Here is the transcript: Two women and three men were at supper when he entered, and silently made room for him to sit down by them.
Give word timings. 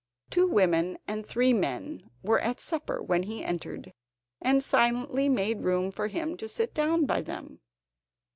Two 0.31 0.47
women 0.47 0.97
and 1.07 1.23
three 1.23 1.53
men 1.53 2.09
were 2.23 2.39
at 2.39 2.59
supper 2.59 3.03
when 3.03 3.21
he 3.21 3.45
entered, 3.45 3.93
and 4.41 4.63
silently 4.63 5.29
made 5.29 5.61
room 5.61 5.91
for 5.91 6.07
him 6.07 6.37
to 6.37 6.49
sit 6.49 6.73
down 6.73 7.05
by 7.05 7.21
them. 7.21 7.59